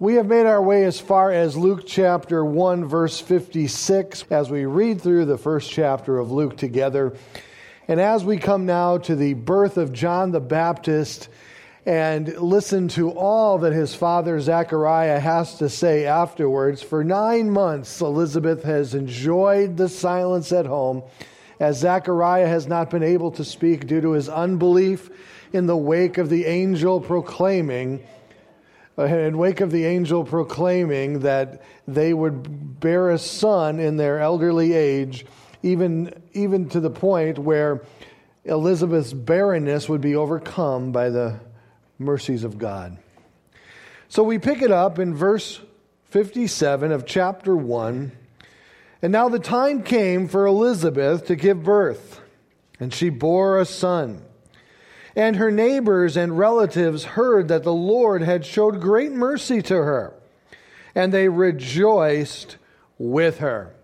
[0.00, 4.64] We have made our way as far as Luke chapter 1, verse 56, as we
[4.64, 7.16] read through the first chapter of Luke together.
[7.88, 11.28] And as we come now to the birth of John the Baptist
[11.84, 18.00] and listen to all that his father Zechariah has to say afterwards, for nine months
[18.00, 21.02] Elizabeth has enjoyed the silence at home
[21.58, 25.10] as Zechariah has not been able to speak due to his unbelief
[25.52, 28.00] in the wake of the angel proclaiming
[29.06, 34.72] in wake of the angel proclaiming that they would bear a son in their elderly
[34.72, 35.24] age,
[35.62, 37.82] even, even to the point where
[38.44, 41.38] Elizabeth's barrenness would be overcome by the
[41.98, 42.98] mercies of God.
[44.08, 45.60] So we pick it up in verse
[46.10, 48.12] 57 of chapter 1.
[49.02, 52.20] And now the time came for Elizabeth to give birth,
[52.80, 54.24] and she bore a son.
[55.18, 60.14] And her neighbors and relatives heard that the Lord had showed great mercy to her,
[60.94, 62.56] and they rejoiced
[62.98, 63.74] with her.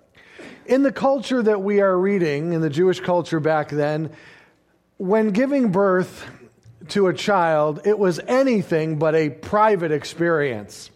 [0.66, 4.10] In the culture that we are reading, in the Jewish culture back then,
[4.96, 6.24] when giving birth
[6.90, 10.88] to a child, it was anything but a private experience.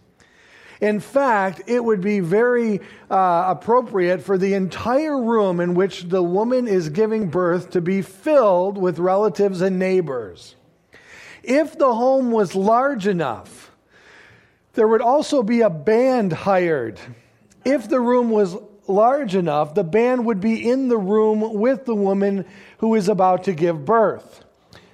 [0.80, 6.22] In fact, it would be very uh, appropriate for the entire room in which the
[6.22, 10.54] woman is giving birth to be filled with relatives and neighbors.
[11.42, 13.72] If the home was large enough,
[14.74, 17.00] there would also be a band hired.
[17.64, 18.56] If the room was
[18.86, 22.44] large enough, the band would be in the room with the woman
[22.78, 24.44] who is about to give birth.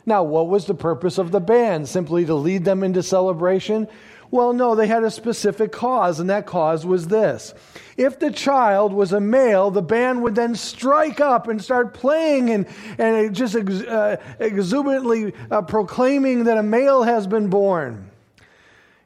[0.07, 1.89] Now, what was the purpose of the band?
[1.89, 3.89] Simply to lead them into celebration?
[4.35, 7.55] Well, no, they had a specific cause, and that cause was this.
[7.97, 12.51] If the child was a male, the band would then strike up and start playing
[12.51, 12.67] and,
[12.99, 18.11] and just ex, uh, exuberantly uh, proclaiming that a male has been born.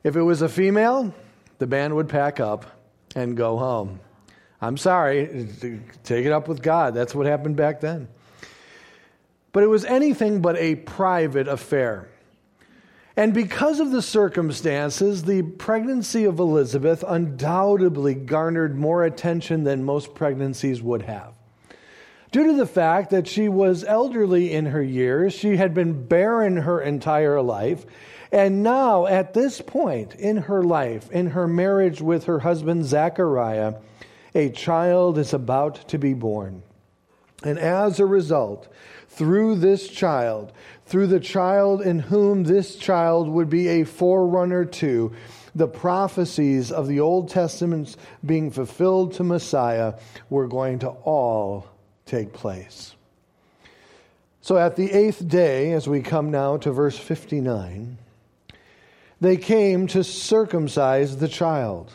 [0.03, 1.13] If it was a female,
[1.59, 2.65] the band would pack up
[3.15, 4.01] and go home.
[4.63, 5.47] I'm sorry,
[6.05, 6.95] take it up with God.
[6.95, 8.09] That's what happened back then.
[9.53, 12.09] But it was anything but a private affair.
[13.19, 20.15] And because of the circumstances, the pregnancy of Elizabeth undoubtedly garnered more attention than most
[20.15, 21.35] pregnancies would have.
[22.31, 26.59] Due to the fact that she was elderly in her years, she had been barren
[26.59, 27.85] her entire life,
[28.31, 33.75] and now, at this point in her life, in her marriage with her husband Zachariah,
[34.33, 36.63] a child is about to be born.
[37.43, 38.69] And as a result,
[39.19, 40.53] through this child,
[40.87, 45.13] through the child in whom this child would be a forerunner to,
[45.57, 49.95] the prophecies of the Old Testament being fulfilled to Messiah
[50.31, 51.67] were going to all
[52.07, 52.95] take place.
[54.41, 57.99] So at the eighth day, as we come now to verse 59,
[59.21, 61.93] they came to circumcise the child.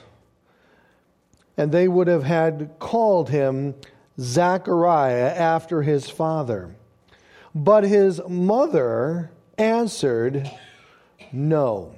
[1.56, 3.76] And they would have had called him
[4.20, 6.76] Zachariah after his father.
[7.56, 10.50] But his mother answered,
[11.32, 11.94] No.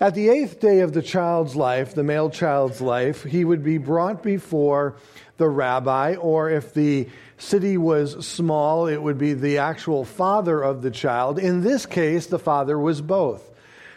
[0.00, 3.78] At the eighth day of the child's life, the male child's life, he would be
[3.78, 4.96] brought before
[5.36, 7.08] the rabbi, or if the
[7.38, 11.38] city was small, it would be the actual father of the child.
[11.38, 13.48] In this case, the father was both.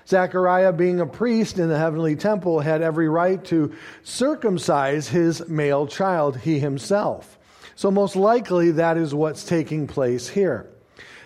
[0.07, 5.87] Zechariah, being a priest in the heavenly temple, had every right to circumcise his male
[5.87, 7.34] child, he himself.
[7.75, 10.67] So, most likely, that is what's taking place here.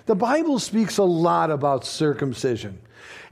[0.07, 2.79] The Bible speaks a lot about circumcision.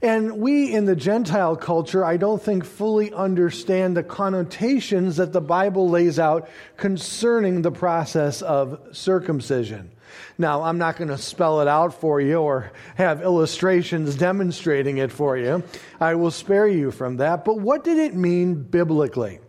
[0.00, 5.40] And we in the Gentile culture, I don't think fully understand the connotations that the
[5.40, 9.90] Bible lays out concerning the process of circumcision.
[10.38, 15.10] Now, I'm not going to spell it out for you or have illustrations demonstrating it
[15.10, 15.64] for you.
[16.00, 17.44] I will spare you from that.
[17.44, 19.40] But what did it mean biblically?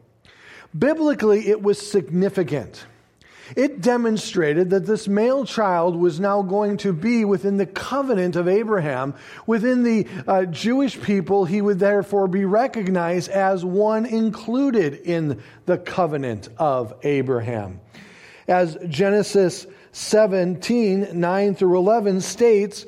[0.78, 2.85] Biblically, it was significant
[3.55, 8.47] it demonstrated that this male child was now going to be within the covenant of
[8.47, 9.13] Abraham.
[9.47, 15.78] Within the uh, Jewish people, he would therefore be recognized as one included in the
[15.78, 17.79] covenant of Abraham.
[18.47, 22.85] As Genesis 17 9 through 11 states,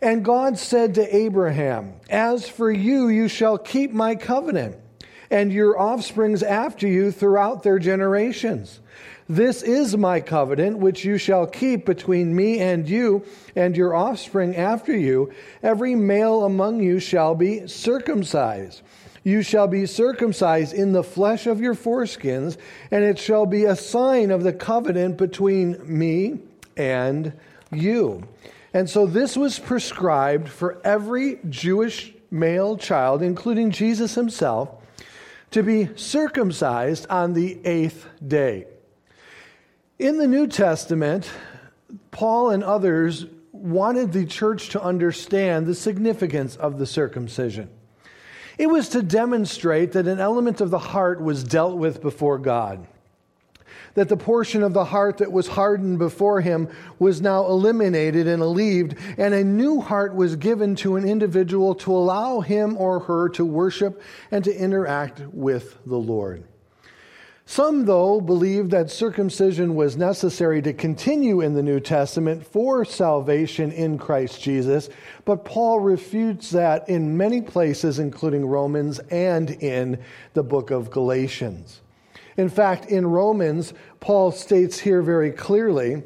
[0.00, 4.76] and God said to Abraham, As for you, you shall keep my covenant,
[5.30, 8.80] and your offsprings after you throughout their generations.
[9.28, 13.24] This is my covenant, which you shall keep between me and you
[13.56, 15.32] and your offspring after you.
[15.64, 18.82] Every male among you shall be circumcised.
[19.24, 22.56] You shall be circumcised in the flesh of your foreskins,
[22.92, 26.38] and it shall be a sign of the covenant between me
[26.76, 27.32] and
[27.72, 28.22] you.
[28.72, 34.68] And so this was prescribed for every Jewish male child, including Jesus himself,
[35.50, 38.66] to be circumcised on the eighth day.
[39.98, 41.30] In the New Testament,
[42.10, 47.70] Paul and others wanted the church to understand the significance of the circumcision.
[48.58, 52.86] It was to demonstrate that an element of the heart was dealt with before God
[53.96, 58.42] that the portion of the heart that was hardened before him was now eliminated and
[58.42, 63.30] alleviated, and a new heart was given to an individual to allow him or her
[63.30, 66.44] to worship and to interact with the Lord.
[67.48, 73.70] Some, though, believe that circumcision was necessary to continue in the New Testament for salvation
[73.70, 74.90] in Christ Jesus,
[75.24, 80.02] but Paul refutes that in many places, including Romans and in
[80.34, 81.82] the book of Galatians.
[82.36, 86.02] In fact, in Romans, Paul states here very clearly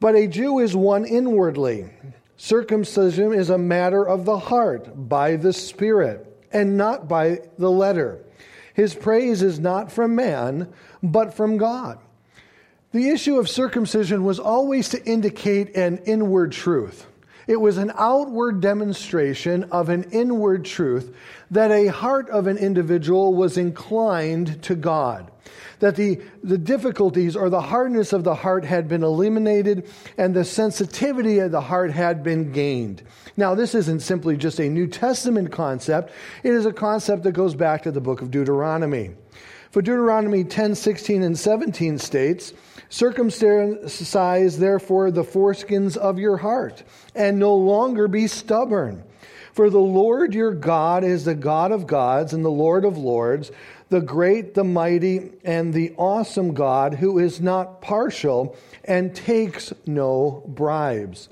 [0.00, 1.88] But a Jew is one inwardly.
[2.36, 8.25] Circumcision is a matter of the heart, by the Spirit, and not by the letter.
[8.76, 10.70] His praise is not from man,
[11.02, 11.98] but from God.
[12.92, 17.06] The issue of circumcision was always to indicate an inward truth.
[17.46, 21.14] It was an outward demonstration of an inward truth
[21.50, 25.30] that a heart of an individual was inclined to God.
[25.78, 29.88] That the, the difficulties or the hardness of the heart had been eliminated
[30.18, 33.02] and the sensitivity of the heart had been gained.
[33.36, 37.54] Now, this isn't simply just a New Testament concept, it is a concept that goes
[37.54, 39.10] back to the book of Deuteronomy.
[39.70, 42.54] For Deuteronomy 10 16 and 17 states,
[42.88, 46.82] Circumcise therefore the foreskins of your heart,
[47.14, 49.02] and no longer be stubborn.
[49.52, 53.50] For the Lord your God is the God of gods and the Lord of lords,
[53.88, 58.54] the great, the mighty, and the awesome God who is not partial
[58.84, 61.28] and takes no bribes.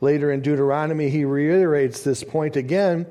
[0.00, 3.06] Later in Deuteronomy, he reiterates this point again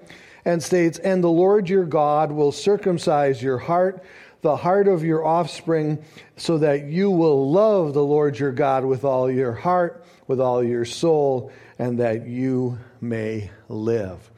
[0.45, 4.03] and states, And the Lord your God will circumcise your heart
[4.45, 5.97] the heart of your offspring,
[6.37, 10.63] so that you will love the Lord your God with all your heart, with all
[10.63, 14.29] your soul, and that you may live.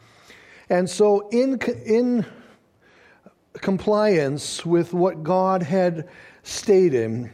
[0.70, 2.26] And so, in, in
[3.60, 6.08] compliance with what God had
[6.42, 7.30] stated,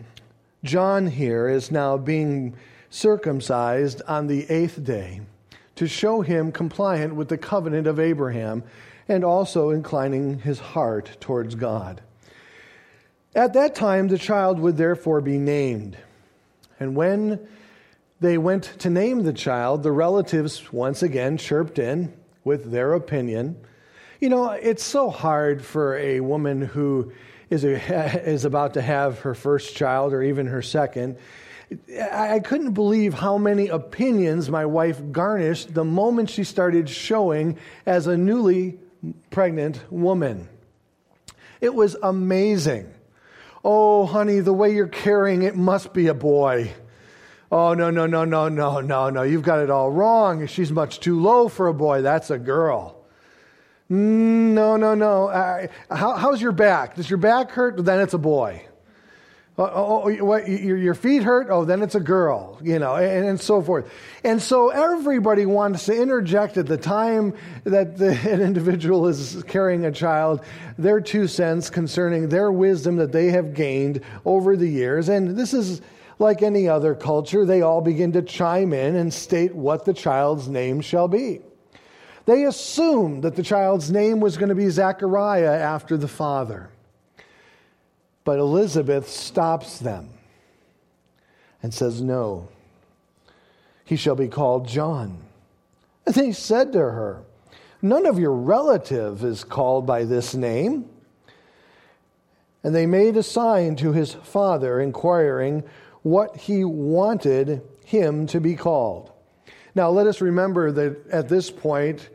[0.64, 2.56] John here is now being
[2.90, 5.22] circumcised on the eighth day
[5.76, 8.64] to show him compliant with the covenant of Abraham
[9.08, 12.02] and also inclining his heart towards God.
[13.36, 15.98] At that time, the child would therefore be named.
[16.80, 17.40] And when
[18.20, 22.14] they went to name the child, the relatives once again chirped in
[22.44, 23.58] with their opinion.
[24.20, 27.12] You know, it's so hard for a woman who
[27.50, 27.72] is, a,
[28.30, 31.18] is about to have her first child or even her second.
[32.12, 37.58] I couldn't believe how many opinions my wife garnished the moment she started showing
[37.88, 38.78] as a newly
[39.32, 40.48] pregnant woman.
[41.62, 42.93] It was amazing.
[43.64, 46.74] Oh, honey, the way you're carrying it must be a boy.
[47.52, 49.22] Oh, no, no, no, no, no, no, no.
[49.22, 50.48] You've got it all wrong.
[50.48, 52.02] She's much too low for a boy.
[52.02, 53.06] That's a girl.
[53.90, 55.28] No, no, no.
[55.28, 56.96] Uh, how, how's your back?
[56.96, 57.84] Does your back hurt?
[57.86, 58.66] Then it's a boy.
[59.56, 61.48] Oh, oh, oh, what, your, feet hurt?
[61.52, 63.88] Oh, then it's a girl, you know, and, and so forth.
[64.24, 69.86] And so everybody wants to interject at the time that the, an individual is carrying
[69.86, 70.44] a child
[70.80, 75.08] their two cents concerning their wisdom that they have gained over the years.
[75.08, 75.82] And this is
[76.18, 80.48] like any other culture, they all begin to chime in and state what the child's
[80.48, 81.42] name shall be.
[82.26, 86.72] They assumed that the child's name was going to be Zechariah after the father.
[88.24, 90.10] But Elizabeth stops them
[91.62, 92.48] and says, No,
[93.86, 95.18] he shall be called John.
[96.06, 97.24] And he said to her,
[97.82, 100.90] None of your relative is called by this name.
[102.64, 105.64] And they made a sign to his father, inquiring
[106.02, 109.12] what he wanted him to be called.
[109.76, 112.10] Now, let us remember that at this point,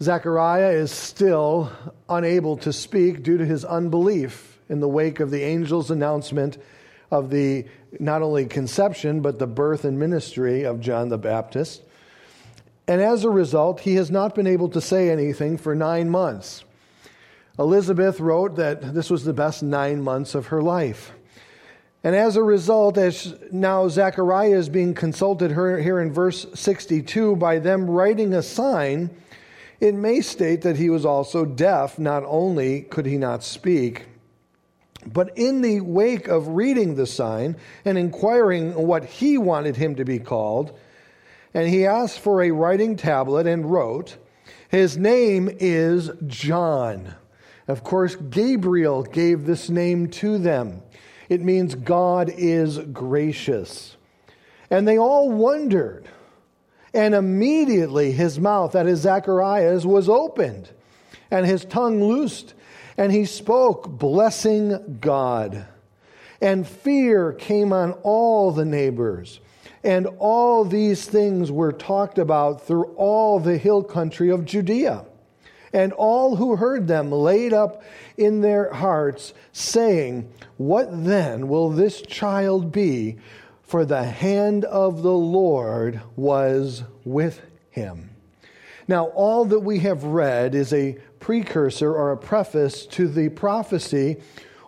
[0.00, 1.70] Zechariah is still
[2.08, 6.56] unable to speak due to his unbelief in the wake of the angel's announcement
[7.10, 7.66] of the
[8.00, 11.82] not only conception, but the birth and ministry of John the Baptist.
[12.88, 16.64] And as a result, he has not been able to say anything for nine months.
[17.58, 21.12] Elizabeth wrote that this was the best nine months of her life.
[22.02, 27.58] And as a result, as now Zechariah is being consulted here in verse 62 by
[27.58, 29.10] them writing a sign,
[29.80, 31.98] it may state that he was also deaf.
[31.98, 34.06] Not only could he not speak,
[35.06, 40.04] but in the wake of reading the sign and inquiring what he wanted him to
[40.04, 40.78] be called,
[41.54, 44.16] and he asked for a writing tablet and wrote,
[44.68, 47.14] His name is John.
[47.68, 50.82] Of course, Gabriel gave this name to them.
[51.28, 53.96] It means God is gracious.
[54.70, 56.08] And they all wondered.
[56.94, 60.70] And immediately his mouth, that is Zacharias, was opened,
[61.30, 62.52] and his tongue loosed,
[62.96, 65.66] and he spoke, blessing God.
[66.40, 69.40] And fear came on all the neighbors.
[69.84, 75.04] And all these things were talked about through all the hill country of Judea.
[75.72, 77.82] And all who heard them laid up
[78.16, 83.16] in their hearts, saying, What then will this child be?
[83.62, 88.10] For the hand of the Lord was with him.
[88.86, 94.18] Now, all that we have read is a precursor or a preface to the prophecy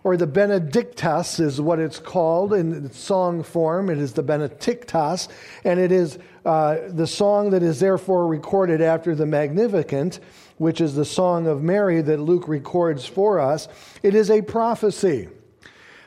[0.04, 3.90] or the Benedictus is what it's called in song form.
[3.90, 5.28] It is the Benedictus,
[5.64, 10.20] and it is uh, the song that is therefore recorded after the Magnificat,
[10.58, 13.66] which is the song of Mary that Luke records for us.
[14.02, 15.28] It is a prophecy.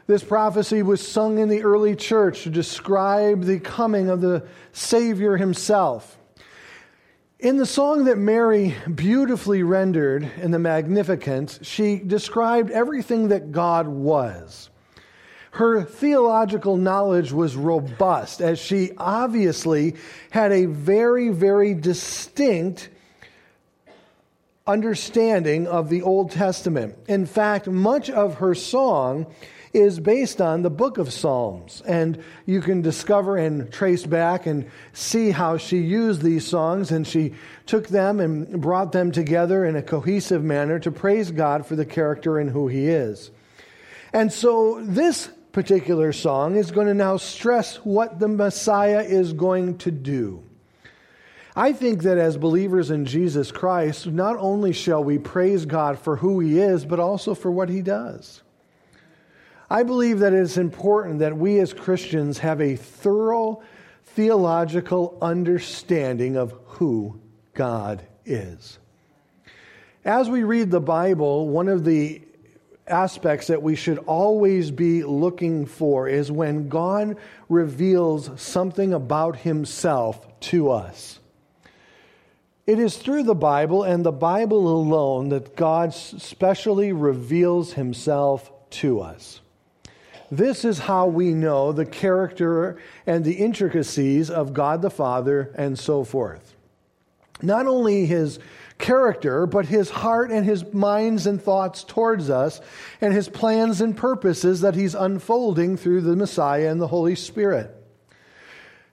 [0.06, 5.36] This prophecy was sung in the early church to describe the coming of the Savior
[5.36, 6.17] himself.
[7.40, 13.88] In the song that Mary beautifully rendered in the Magnificat, she described everything that God
[13.88, 14.72] was.
[15.52, 19.98] Her theological knowledge was robust, as she obviously
[20.32, 22.90] had a very, very distinct
[24.66, 26.96] understanding of the Old Testament.
[27.08, 29.28] In fact, much of her song
[29.78, 31.82] is based on the book of Psalms.
[31.86, 37.08] And you can discover and trace back and see how she used these songs and
[37.08, 41.76] she took them and brought them together in a cohesive manner to praise God for
[41.76, 43.32] the character and who He is.
[44.14, 49.78] And so this particular song is going to now stress what the Messiah is going
[49.80, 50.44] to do.
[51.56, 56.16] I think that as believers in Jesus Christ, not only shall we praise God for
[56.16, 58.44] who He is, but also for what He does.
[59.70, 63.62] I believe that it's important that we as Christians have a thorough
[64.06, 67.20] theological understanding of who
[67.54, 68.80] God is.
[70.06, 72.22] As we read the Bible, one of the
[72.88, 77.18] aspects that we should always be looking for is when God
[77.50, 81.20] reveals something about himself to us.
[82.66, 89.02] It is through the Bible and the Bible alone that God specially reveals himself to
[89.02, 89.42] us.
[90.30, 95.80] This is how we know the character and the intricacies of God the Father and
[95.80, 96.56] so forth.
[97.42, 98.40] Not only his
[98.78, 102.62] character, but his heart and his minds and thoughts towards us,
[103.00, 107.74] and his plans and purposes that he's unfolding through the Messiah and the Holy Spirit.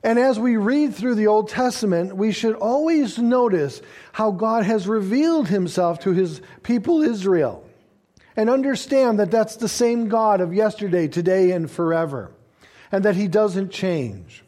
[0.03, 3.81] And as we read through the Old Testament, we should always notice
[4.13, 7.64] how God has revealed himself to his people Israel
[8.37, 12.31] and understand that that's the same God of yesterday, today, and forever,
[12.91, 14.45] and that He doesn't change.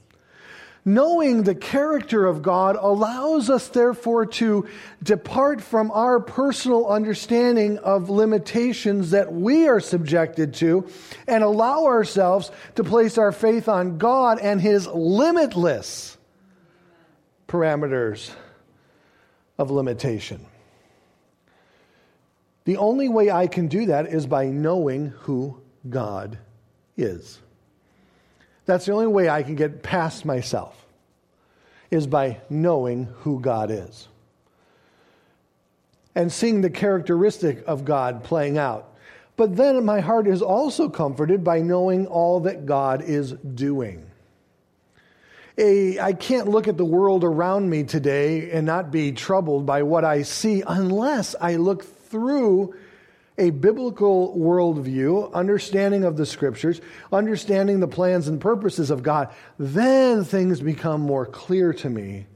[0.88, 4.69] Knowing the character of God allows us, therefore, to
[5.02, 10.88] depart from our personal understanding of limitations that we are subjected to
[11.26, 16.16] and allow ourselves to place our faith on God and His limitless
[17.49, 18.31] parameters
[19.59, 20.47] of limitation.
[22.66, 26.38] The only way I can do that is by knowing who God
[26.96, 27.40] is.
[28.66, 30.85] That's the only way I can get past myself,
[31.90, 34.08] is by knowing who God is.
[36.16, 38.92] And seeing the characteristic of God playing out.
[39.37, 44.11] But then my heart is also comforted by knowing all that God is doing.
[45.58, 50.04] I can't look at the world around me today and not be troubled by what
[50.04, 51.85] I see unless I look
[52.16, 52.75] through
[53.37, 56.80] a biblical worldview, understanding of the scriptures,
[57.12, 62.26] understanding the plans and purposes of God, then things become more clear to me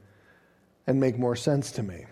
[0.86, 2.04] and make more sense to me.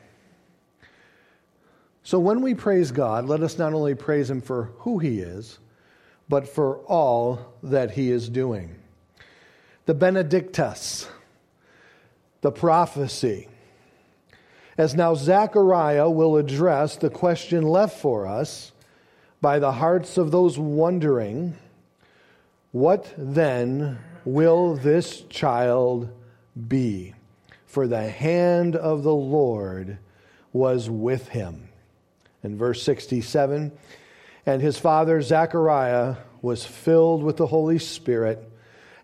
[2.02, 5.58] So when we praise God, let us not only praise Him for who He is,
[6.26, 8.76] but for all that He is doing.
[9.84, 11.06] The Benedictus,
[12.40, 13.48] the prophecy,
[14.78, 18.70] as now Zechariah will address the question left for us
[19.40, 21.56] by the hearts of those wondering,
[22.70, 26.08] What then will this child
[26.68, 27.14] be?
[27.66, 29.98] For the hand of the Lord
[30.52, 31.68] was with him.
[32.44, 33.72] In verse 67,
[34.46, 38.48] and his father Zechariah was filled with the Holy Spirit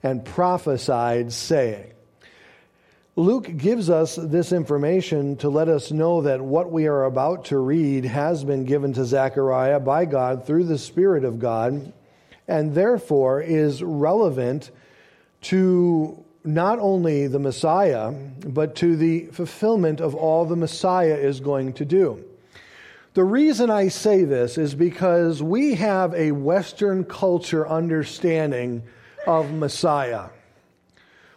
[0.05, 1.94] and prophesied, saying,
[3.17, 7.59] Luke gives us this information to let us know that what we are about to
[7.59, 11.93] read has been given to Zechariah by God through the Spirit of God,
[12.49, 14.73] and therefore is relevant
[15.43, 21.73] to not only the Messiah, but to the fulfillment of all the Messiah is going
[21.75, 22.25] to do.
[23.15, 28.83] The reason I say this is because we have a Western culture understanding
[29.25, 30.31] of Messiah.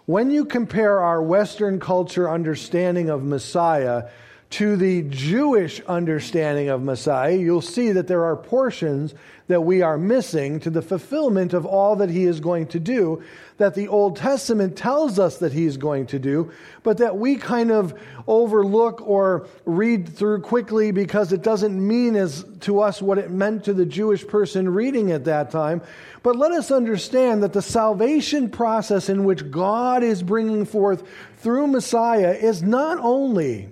[0.08, 4.06] When you compare our Western culture understanding of Messiah
[4.50, 9.14] to the Jewish understanding of Messiah, you'll see that there are portions
[9.48, 13.22] that we are missing to the fulfillment of all that he is going to do,
[13.58, 16.52] that the Old Testament tells us that he is going to do,
[16.84, 17.94] but that we kind of
[18.26, 23.66] overlook or read through quickly because it doesn't mean as to us what it meant
[23.66, 25.82] to the Jewish person reading at that time.
[26.24, 31.04] But let us understand that the salvation process in which God is bringing forth
[31.38, 33.70] through Messiah is not only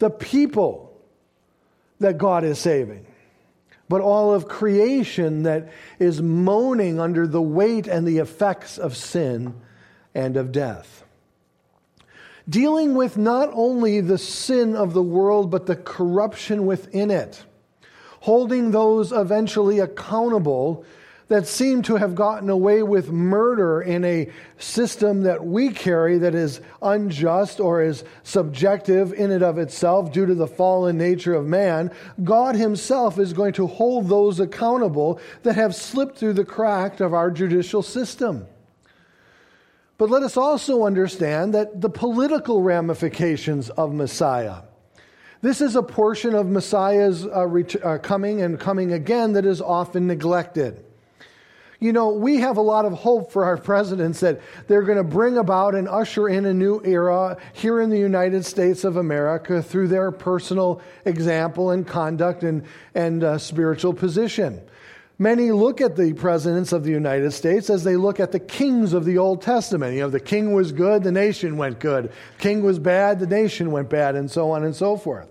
[0.00, 0.92] the people
[2.00, 3.06] that God is saving,
[3.88, 9.54] but all of creation that is moaning under the weight and the effects of sin
[10.14, 11.04] and of death.
[12.48, 17.44] Dealing with not only the sin of the world, but the corruption within it.
[18.20, 20.84] Holding those eventually accountable
[21.30, 26.34] that seem to have gotten away with murder in a system that we carry that
[26.34, 31.46] is unjust or is subjective in and of itself due to the fallen nature of
[31.46, 31.88] man,
[32.24, 37.14] God Himself is going to hold those accountable that have slipped through the crack of
[37.14, 38.48] our judicial system.
[39.98, 44.62] But let us also understand that the political ramifications of Messiah.
[45.42, 49.60] This is a portion of Messiah's uh, ret- uh, coming and coming again that is
[49.60, 50.86] often neglected.
[51.80, 55.04] You know, we have a lot of hope for our presidents that they're going to
[55.04, 59.62] bring about and usher in a new era here in the United States of America
[59.62, 64.60] through their personal example and conduct and, and uh, spiritual position.
[65.18, 68.94] Many look at the presidents of the United States as they look at the kings
[68.94, 69.94] of the Old Testament.
[69.94, 72.10] You know, the king was good, the nation went good.
[72.38, 75.28] King was bad, the nation went bad, and so on and so forth.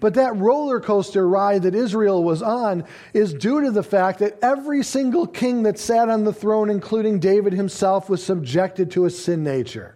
[0.00, 4.38] But that roller coaster ride that Israel was on is due to the fact that
[4.42, 9.10] every single king that sat on the throne, including David himself, was subjected to a
[9.10, 9.94] sin nature.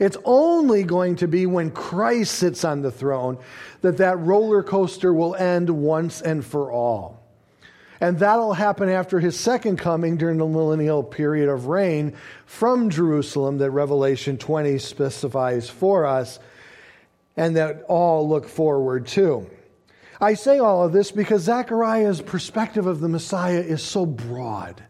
[0.00, 3.38] It's only going to be when Christ sits on the throne
[3.82, 7.22] that that roller coaster will end once and for all.
[8.00, 12.14] And that'll happen after his second coming during the millennial period of reign
[12.46, 16.40] from Jerusalem that Revelation 20 specifies for us
[17.36, 19.48] and that all look forward to.
[20.20, 24.82] I say all of this because Zechariah's perspective of the Messiah is so broad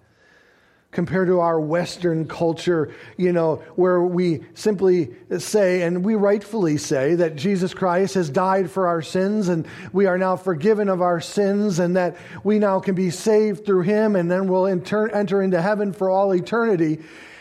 [0.90, 7.14] compared to our Western culture, you know, where we simply say, and we rightfully say,
[7.14, 11.20] that Jesus Christ has died for our sins and we are now forgiven of our
[11.20, 15.40] sins and that we now can be saved through him and then we'll enter, enter
[15.42, 17.00] into heaven for all eternity.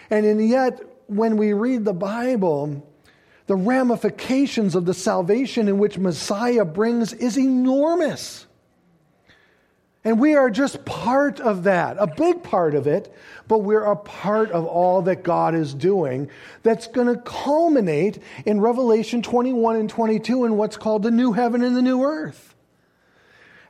[0.09, 2.87] And, and yet, when we read the Bible,
[3.47, 8.45] the ramifications of the salvation in which Messiah brings is enormous.
[10.03, 13.13] And we are just part of that, a big part of it,
[13.47, 16.29] but we're a part of all that God is doing
[16.63, 21.61] that's going to culminate in Revelation 21 and 22 in what's called the new heaven
[21.61, 22.55] and the new earth.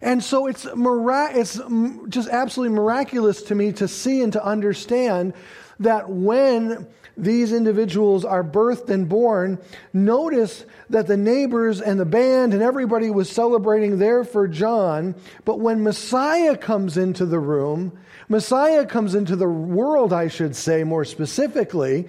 [0.02, 1.60] And so it's, mira- it's
[2.08, 5.34] just absolutely miraculous to me to see and to understand
[5.82, 9.60] that when these individuals are birthed and born,
[9.94, 15.16] notice that the neighbors and the band and everybody was celebrating there for John.
[15.46, 17.98] But when Messiah comes into the room,
[18.30, 22.08] Messiah comes into the world, I should say more specifically,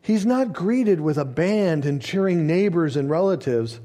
[0.00, 3.80] he's not greeted with a band and cheering neighbors and relatives,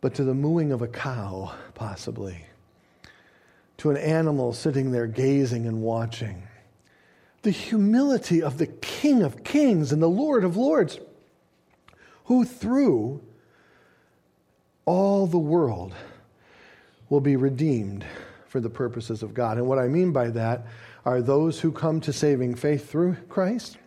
[0.00, 2.44] but to the mooing of a cow, possibly,
[3.78, 6.42] to an animal sitting there gazing and watching
[7.42, 10.98] the humility of the King of Kings and the Lord of Lords,
[12.24, 13.22] who through
[14.84, 15.94] all the world
[17.08, 18.04] will be redeemed
[18.46, 19.56] for the purposes of God.
[19.56, 20.66] And what I mean by that
[21.04, 23.78] are those who come to saving faith through Christ.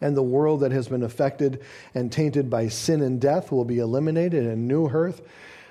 [0.00, 1.62] And the world that has been affected
[1.94, 5.22] and tainted by sin and death will be eliminated, and a new earth,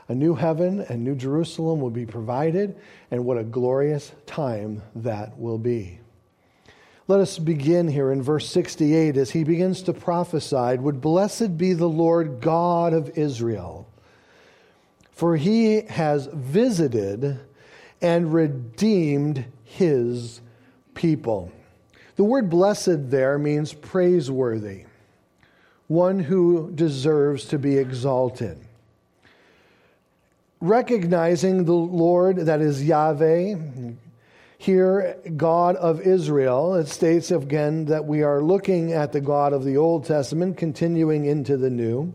[0.08, 2.76] a new heaven, and new Jerusalem will be provided.
[3.12, 6.00] And what a glorious time that will be.
[7.08, 11.74] Let us begin here in verse 68 as he begins to prophesy Would blessed be
[11.74, 13.88] the Lord God of Israel,
[15.12, 17.40] for he has visited
[18.02, 20.42] and redeemed his
[20.96, 21.52] people.
[22.16, 24.86] The word blessed there means praiseworthy.
[25.88, 28.58] one who deserves to be exalted.
[30.60, 33.56] Recognizing the Lord, that is Yahweh,
[34.58, 39.64] here, God of Israel, it states again that we are looking at the God of
[39.64, 42.14] the Old Testament, continuing into the New.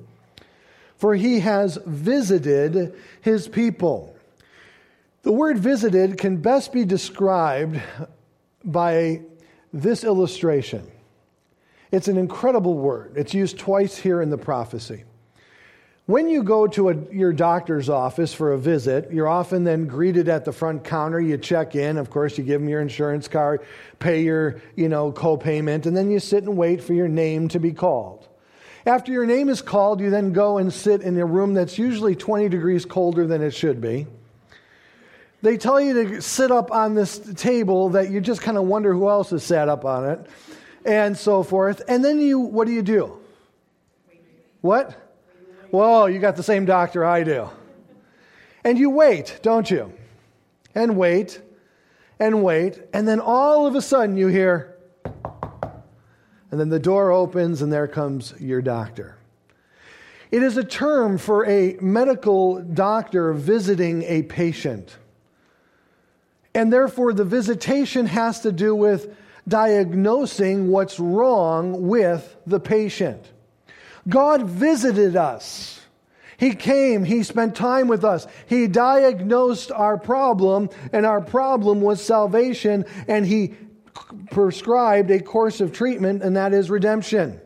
[0.97, 4.17] For he has visited his people.
[5.23, 7.81] The word visited can best be described
[8.65, 9.23] by
[9.73, 10.91] this illustration.
[11.93, 13.15] It's an incredible word.
[13.17, 15.05] It's used twice here in the prophecy.
[16.11, 20.29] When you go to a, your doctor's office for a visit, you're often then greeted
[20.29, 21.21] at the front counter.
[21.21, 23.65] You check in, of course, you give them your insurance card,
[24.01, 27.61] pay your, you know, co-payment, and then you sit and wait for your name to
[27.61, 28.27] be called.
[28.87, 32.17] After your name is called, you then go and sit in a room that's usually
[32.17, 34.09] 20 degrees colder than it should be.
[35.43, 38.93] They tell you to sit up on this table that you just kind of wonder
[38.93, 40.27] who else has sat up on it
[40.85, 41.83] and so forth.
[41.87, 43.17] And then you, what do you do?
[44.61, 45.07] What?
[45.71, 47.49] Whoa, you got the same doctor I do.
[48.65, 49.93] And you wait, don't you?
[50.75, 51.41] And wait,
[52.19, 54.77] and wait, and then all of a sudden you hear,
[56.51, 59.17] and then the door opens, and there comes your doctor.
[60.31, 64.97] It is a term for a medical doctor visiting a patient.
[66.55, 69.17] And therefore, the visitation has to do with
[69.49, 73.25] diagnosing what's wrong with the patient.
[74.09, 75.81] God visited us.
[76.39, 78.27] He came, He spent time with us.
[78.47, 83.55] He diagnosed our problem, and our problem was salvation, and He
[84.31, 87.41] prescribed a course of treatment, and that is redemption.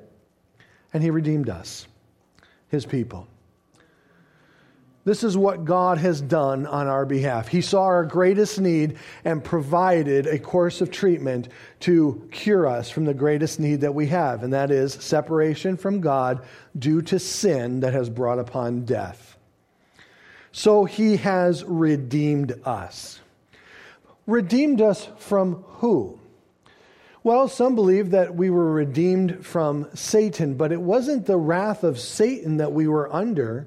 [0.92, 1.88] And He redeemed us,
[2.68, 3.26] His people.
[5.04, 7.48] This is what God has done on our behalf.
[7.48, 11.48] He saw our greatest need and provided a course of treatment
[11.80, 16.00] to cure us from the greatest need that we have, and that is separation from
[16.00, 16.42] God
[16.78, 19.36] due to sin that has brought upon death.
[20.52, 23.20] So he has redeemed us.
[24.26, 26.18] Redeemed us from who?
[27.22, 31.98] Well, some believe that we were redeemed from Satan, but it wasn't the wrath of
[31.98, 33.66] Satan that we were under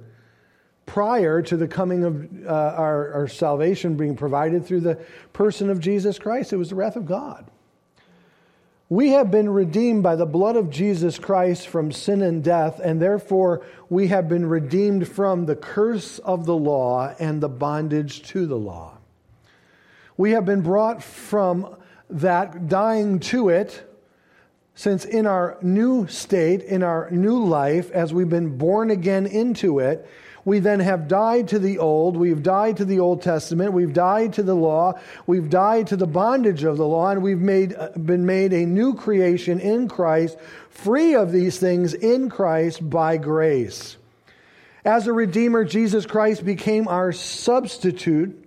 [0.88, 4.96] prior to the coming of uh, our, our salvation being provided through the
[5.34, 6.52] person of Jesus Christ.
[6.52, 7.46] It was the wrath of God.
[8.90, 13.02] We have been redeemed by the blood of Jesus Christ from sin and death, and
[13.02, 18.46] therefore we have been redeemed from the curse of the law and the bondage to
[18.46, 18.98] the law.
[20.16, 21.76] We have been brought from
[22.10, 23.84] that dying to it,
[24.74, 29.80] since in our new state, in our new life, as we've been born again into
[29.80, 30.10] it,
[30.48, 32.16] we then have died to the old.
[32.16, 33.74] We've died to the Old Testament.
[33.74, 34.98] We've died to the law.
[35.26, 38.66] We've died to the bondage of the law, and we've made, uh, been made a
[38.66, 40.38] new creation in Christ,
[40.70, 43.98] free of these things in Christ by grace.
[44.86, 48.47] As a Redeemer, Jesus Christ became our substitute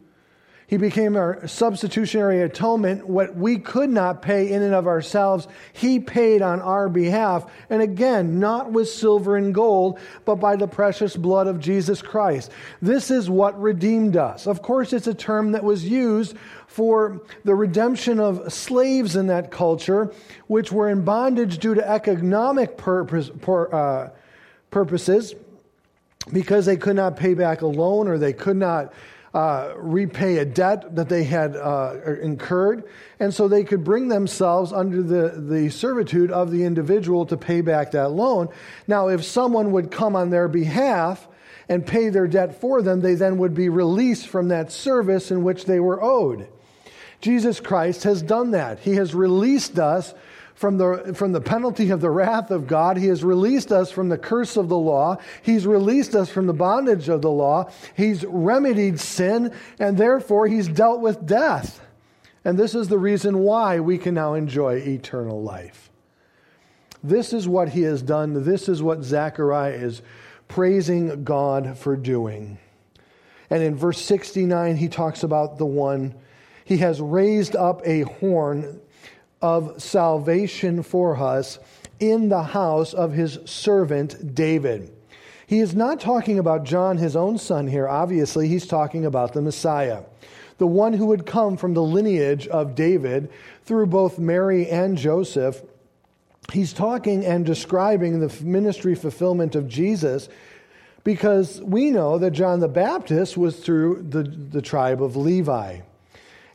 [0.71, 3.09] he became our substitutionary atonement.
[3.09, 7.45] What we could not pay in and of ourselves, He paid on our behalf.
[7.69, 12.53] And again, not with silver and gold, but by the precious blood of Jesus Christ.
[12.81, 14.47] This is what redeemed us.
[14.47, 16.37] Of course, it's a term that was used
[16.69, 20.13] for the redemption of slaves in that culture,
[20.47, 24.11] which were in bondage due to economic purpose, uh,
[24.71, 25.35] purposes
[26.33, 28.93] because they could not pay back a loan or they could not
[29.33, 32.85] uh, repay a debt that they had uh, incurred,
[33.21, 37.61] and so they could bring themselves under the, the servitude of the individual to pay
[37.61, 38.49] back that loan.
[38.89, 41.29] Now, if someone would come on their behalf
[41.69, 45.45] and pay their debt for them, they then would be released from that service in
[45.45, 46.49] which they were owed.
[47.21, 48.81] Jesus Christ has done that.
[48.81, 50.15] He has released us
[50.61, 52.99] from the, from the penalty of the wrath of God.
[52.99, 55.17] He has released us from the curse of the law.
[55.41, 57.71] He's released us from the bondage of the law.
[57.97, 61.81] He's remedied sin, and therefore he's dealt with death.
[62.45, 65.91] And this is the reason why we can now enjoy eternal life.
[67.03, 68.45] This is what he has done.
[68.45, 70.03] This is what Zechariah is
[70.47, 72.59] praising God for doing.
[73.49, 76.15] And in verse 69, he talks about the one,
[76.67, 78.79] he has raised up a horn
[79.43, 81.59] of salvation for us
[81.99, 84.91] in the house of his servant David.
[85.47, 87.89] He is not talking about John, his own son, here.
[87.89, 90.03] Obviously, he's talking about the Messiah,
[90.59, 93.31] the one who would come from the lineage of David
[93.65, 95.61] through both Mary and Joseph.
[96.53, 100.29] He's talking and describing the ministry fulfillment of Jesus
[101.03, 105.81] because we know that John the Baptist was through the, the tribe of Levi.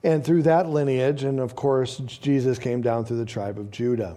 [0.06, 4.15] And through that lineage, and of course, Jesus came down through the tribe of Judah.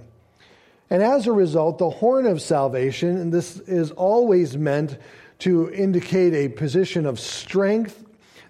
[0.91, 4.99] And as a result, the horn of salvation, and this is always meant
[5.39, 8.05] to indicate a position of strength.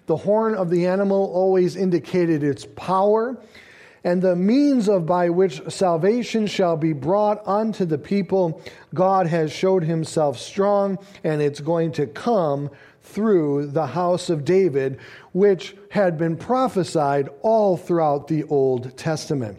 [0.05, 3.41] The horn of the animal always indicated its power
[4.03, 8.61] and the means of by which salvation shall be brought unto the people
[8.93, 12.69] god has showed himself strong and it's going to come
[13.09, 14.99] through the house of david
[15.33, 19.57] which had been prophesied all throughout the old testament.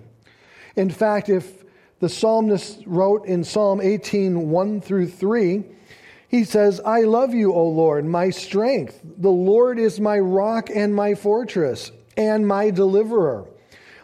[0.77, 1.65] In fact if
[1.99, 5.65] the psalmist wrote in psalm 18 1 through 3
[6.31, 9.01] he says, I love you, O Lord, my strength.
[9.03, 13.49] The Lord is my rock and my fortress and my deliverer.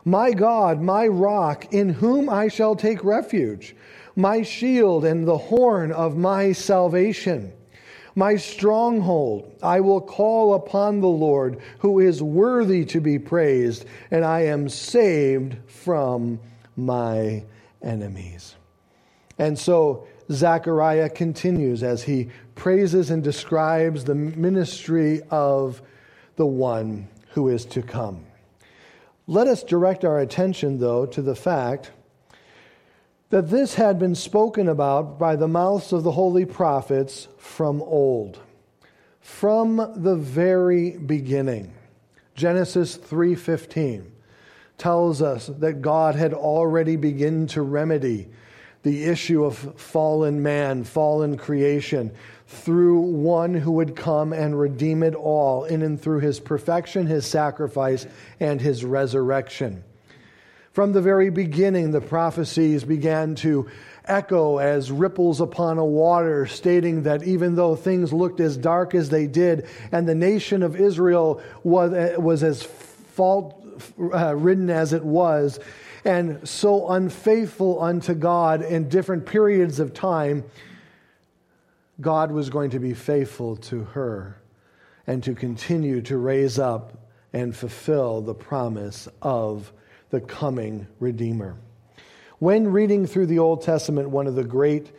[0.04, 3.76] My God, my rock, in whom I shall take refuge,
[4.16, 7.52] my shield and the horn of my salvation,
[8.16, 9.54] my stronghold.
[9.62, 14.68] I will call upon the Lord, who is worthy to be praised, and I am
[14.68, 16.40] saved from
[16.76, 17.44] my
[17.82, 18.56] enemies.
[19.38, 25.82] And so Zechariah continues as he praises and describes the ministry of
[26.36, 28.24] the one who is to come.
[29.26, 31.90] Let us direct our attention, though, to the fact
[33.30, 38.38] that this had been spoken about by the mouths of the holy prophets from old,
[39.20, 41.72] from the very beginning.
[42.34, 44.12] Genesis 3:15
[44.78, 48.28] tells us that God had already begun to remedy
[48.82, 52.12] the issue of fallen man, fallen creation
[52.46, 57.26] through one who would come and redeem it all in and through his perfection, his
[57.26, 58.06] sacrifice,
[58.38, 59.82] and his resurrection.
[60.76, 63.66] From the very beginning, the prophecies began to
[64.04, 69.08] echo as ripples upon a water, stating that even though things looked as dark as
[69.08, 73.58] they did, and the nation of Israel was, was as fault
[74.12, 75.58] uh, ridden as it was,
[76.04, 80.44] and so unfaithful unto God in different periods of time,
[82.02, 84.36] God was going to be faithful to her
[85.06, 86.98] and to continue to raise up
[87.32, 89.72] and fulfill the promise of
[90.10, 91.56] the coming Redeemer.
[92.38, 94.92] When reading through the Old Testament, one of the great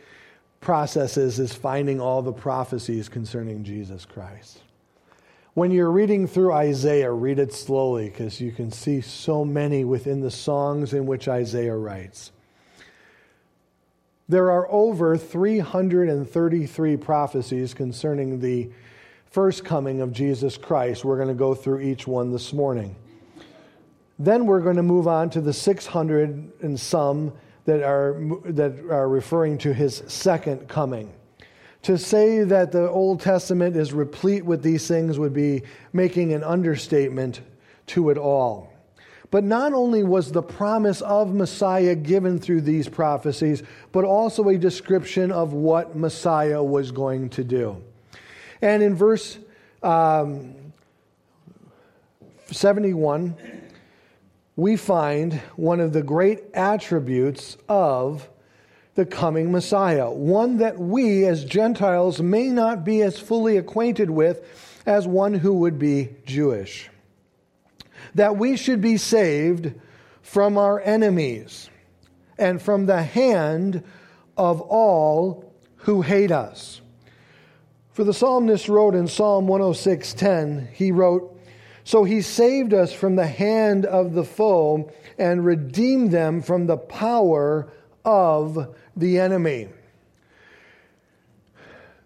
[0.60, 4.60] processes is finding all the prophecies concerning Jesus Christ.
[5.54, 10.22] When you're reading through Isaiah, read it slowly because you can see so many within
[10.22, 12.32] the songs in which Isaiah writes.
[14.30, 18.70] There are over 333 prophecies concerning the
[19.32, 21.06] first coming of Jesus Christ.
[21.06, 22.96] We're going to go through each one this morning.
[24.20, 27.34] Then we're going to move on to the 600 and some
[27.66, 31.14] that are, that are referring to his second coming.
[31.84, 36.44] To say that the Old Testament is replete with these things would be making an
[36.44, 37.42] understatement
[37.88, 38.74] to it all.
[39.30, 44.58] But not only was the promise of Messiah given through these prophecies, but also a
[44.58, 47.82] description of what Messiah was going to do.
[48.62, 49.38] And in verse
[49.84, 50.56] um,
[52.52, 53.36] 71,
[54.58, 58.28] we find one of the great attributes of
[58.96, 64.44] the coming Messiah, one that we as Gentiles may not be as fully acquainted with
[64.86, 66.90] as one who would be Jewish
[68.16, 69.74] that we should be saved
[70.22, 71.70] from our enemies
[72.38, 73.84] and from the hand
[74.36, 76.82] of all who hate us.
[77.92, 81.37] For the psalmist wrote in Psalm 106:10, he wrote,
[81.88, 86.76] "So he saved us from the hand of the foe and redeemed them from the
[86.76, 87.70] power
[88.04, 89.70] of the enemy."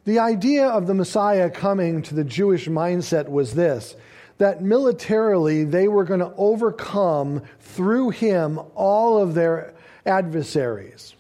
[0.05, 3.95] The idea of the Messiah coming to the Jewish mindset was this
[4.37, 9.73] that militarily they were going to overcome through him all of their
[10.05, 11.15] adversaries.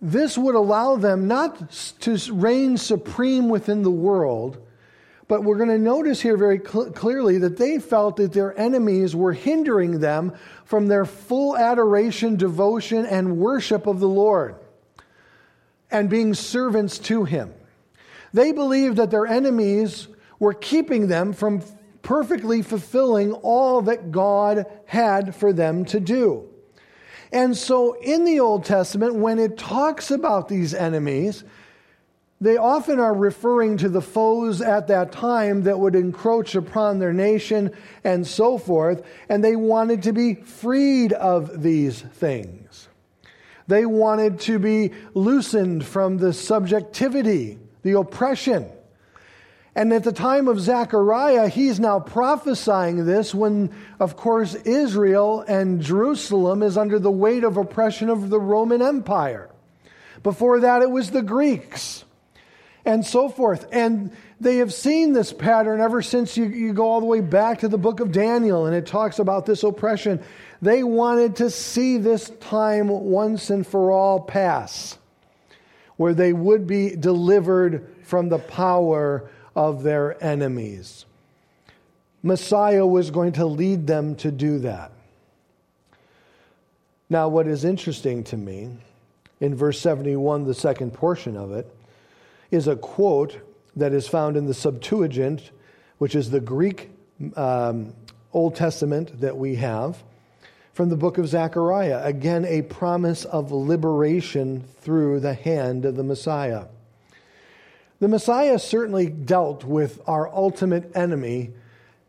[0.00, 4.58] This would allow them not to reign supreme within the world,
[5.26, 9.16] but we're going to notice here very cl- clearly that they felt that their enemies
[9.16, 10.34] were hindering them
[10.64, 14.56] from their full adoration, devotion, and worship of the Lord
[15.90, 17.54] and being servants to Him.
[18.32, 20.08] They believed that their enemies
[20.38, 21.62] were keeping them from
[22.02, 26.48] perfectly fulfilling all that God had for them to do.
[27.32, 31.44] And so in the Old Testament, when it talks about these enemies,
[32.40, 37.12] they often are referring to the foes at that time that would encroach upon their
[37.12, 37.70] nation
[38.02, 42.88] and so forth, and they wanted to be freed of these things.
[43.66, 48.70] They wanted to be loosened from the subjectivity, the oppression
[49.76, 55.80] and at the time of Zechariah, he's now prophesying this when, of course, Israel and
[55.80, 59.50] Jerusalem is under the weight of oppression of the Roman Empire.
[60.22, 62.03] Before that, it was the Greeks,
[62.84, 63.66] and so forth.
[63.72, 67.60] And they have seen this pattern ever since you, you go all the way back
[67.60, 70.22] to the book of Daniel, and it talks about this oppression.
[70.60, 74.98] They wanted to see this time once and for all pass,
[75.96, 81.06] where they would be delivered from the power of their enemies.
[82.22, 84.92] Messiah was going to lead them to do that.
[87.10, 88.70] Now, what is interesting to me
[89.40, 91.70] in verse 71, the second portion of it,
[92.54, 93.40] is a quote
[93.76, 95.50] that is found in the Septuagint,
[95.98, 96.90] which is the Greek
[97.36, 97.92] um,
[98.32, 100.02] Old Testament that we have,
[100.72, 102.02] from the book of Zechariah.
[102.04, 106.66] Again, a promise of liberation through the hand of the Messiah.
[108.00, 111.52] The Messiah certainly dealt with our ultimate enemy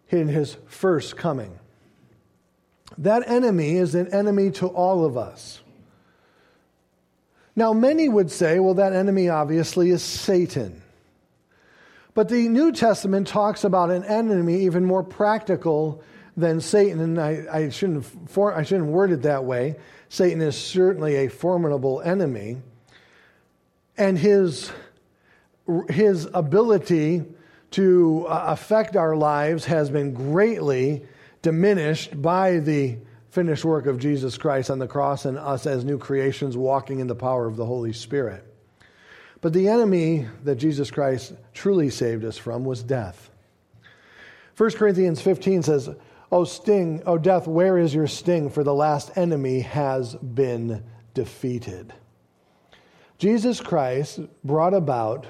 [0.09, 1.59] in his first coming.
[2.97, 5.61] That enemy is an enemy to all of us.
[7.55, 10.81] Now, many would say, well, that enemy obviously is Satan.
[12.13, 16.03] But the New Testament talks about an enemy even more practical
[16.37, 19.75] than Satan, and I, I, shouldn't, for, I shouldn't word it that way.
[20.09, 22.57] Satan is certainly a formidable enemy,
[23.97, 24.71] and his,
[25.89, 27.23] his ability
[27.71, 31.05] to uh, affect our lives has been greatly
[31.41, 32.97] diminished by the
[33.35, 37.07] finished work of Jesus Christ on the cross and us as new creations walking in
[37.07, 38.45] the power of the Holy Spirit.
[39.41, 43.29] But the enemy that Jesus Christ truly saved us from was death.
[44.55, 45.89] 1 Corinthians 15 says,
[46.31, 48.49] O sting, O death, where is your sting?
[48.49, 51.93] For the last enemy has been defeated.
[53.17, 55.27] Jesus Christ brought about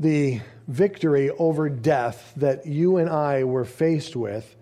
[0.00, 4.56] the victory over death that you and I were faced with,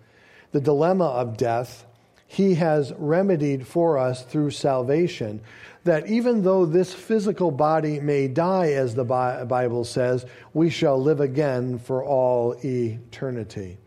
[0.51, 1.87] the dilemma of death,
[2.31, 5.41] he has remedied for us through salvation.
[5.83, 11.19] That even though this physical body may die, as the Bible says, we shall live
[11.19, 13.79] again for all eternity.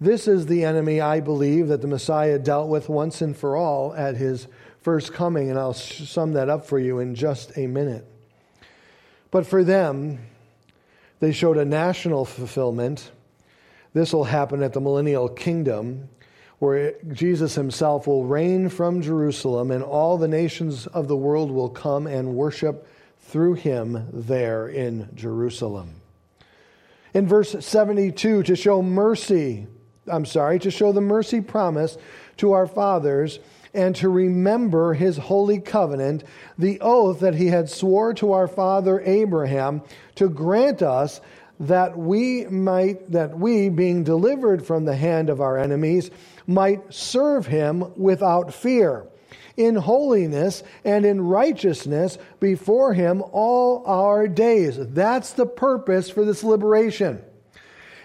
[0.00, 3.92] This is the enemy, I believe, that the Messiah dealt with once and for all
[3.94, 4.46] at his
[4.80, 8.06] first coming, and I'll sum that up for you in just a minute.
[9.32, 10.20] But for them,
[11.18, 13.10] they showed a national fulfillment.
[13.92, 16.10] This will happen at the millennial kingdom,
[16.58, 21.68] where Jesus himself will reign from Jerusalem, and all the nations of the world will
[21.68, 22.88] come and worship
[23.20, 26.00] through him there in Jerusalem.
[27.12, 29.66] In verse 72, to show mercy,
[30.06, 31.98] I'm sorry, to show the mercy promise
[32.38, 33.38] to our fathers
[33.74, 36.24] and to remember his holy covenant,
[36.58, 39.82] the oath that he had swore to our father Abraham
[40.14, 41.20] to grant us
[41.60, 46.10] that we might that we being delivered from the hand of our enemies
[46.46, 49.06] might serve him without fear
[49.56, 54.76] in holiness and in righteousness before him all our days.
[54.78, 57.22] That's the purpose for this liberation.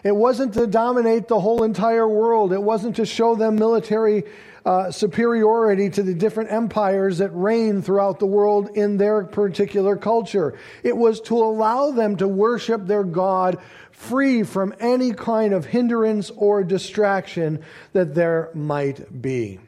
[0.04, 2.54] It wasn't to dominate the whole entire world.
[2.54, 4.24] It wasn't to show them military
[4.66, 10.58] uh, superiority to the different empires that reign throughout the world in their particular culture.
[10.84, 13.60] It was to allow them to worship their God
[14.02, 19.60] free from any kind of hindrance or distraction that there might be.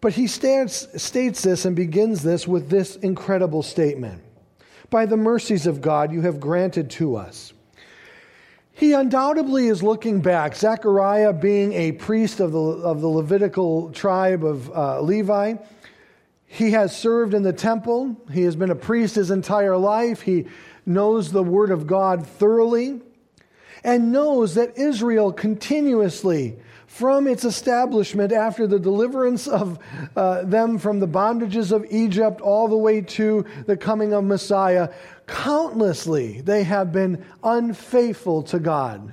[0.00, 4.22] But he states, states this and begins this with this incredible statement
[4.90, 7.52] By the mercies of God, you have granted to us
[8.76, 10.56] he undoubtedly is looking back.
[10.56, 15.54] Zechariah, being a priest of the, of the Levitical tribe of uh, Levi,
[16.46, 18.16] he has served in the temple.
[18.32, 20.22] He has been a priest his entire life.
[20.22, 20.46] He
[20.84, 23.00] knows the Word of God thoroughly
[23.84, 29.78] and knows that Israel continuously from its establishment after the deliverance of
[30.16, 34.88] uh, them from the bondages of Egypt all the way to the coming of Messiah,
[35.26, 39.12] countlessly they have been unfaithful to God,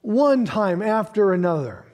[0.00, 1.84] one time after another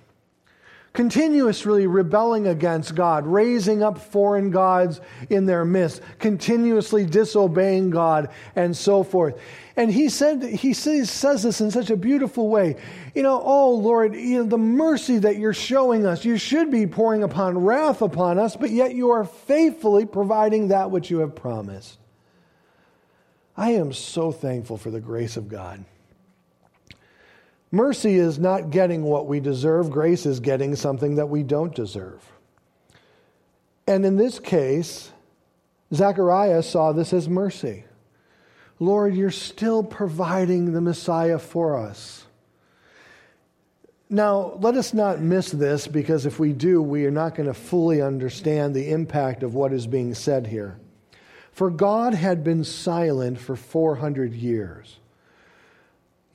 [0.97, 8.75] continuously rebelling against God, raising up foreign gods in their midst, continuously disobeying God, and
[8.75, 9.39] so forth.
[9.77, 12.77] And he said, he says, says this in such a beautiful way.
[13.15, 16.87] You know, oh Lord, you know, the mercy that you're showing us, you should be
[16.87, 21.37] pouring upon wrath upon us, but yet you are faithfully providing that which you have
[21.37, 21.99] promised.
[23.55, 25.85] I am so thankful for the grace of God.
[27.71, 32.23] Mercy is not getting what we deserve, grace is getting something that we don't deserve.
[33.87, 35.11] And in this case,
[35.93, 37.85] Zechariah saw this as mercy.
[38.79, 42.27] Lord, you're still providing the Messiah for us.
[44.09, 47.55] Now, let us not miss this because if we do, we are not going to
[47.55, 50.79] fully understand the impact of what is being said here.
[51.51, 54.99] For God had been silent for 400 years.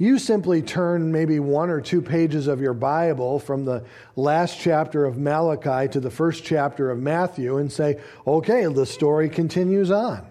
[0.02, 3.86] You simply turn maybe one or two pages of your Bible from the
[4.16, 9.30] last chapter of Malachi to the first chapter of Matthew and say, okay, the story
[9.30, 10.26] continues on.